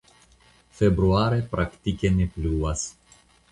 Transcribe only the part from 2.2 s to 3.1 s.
pluvas.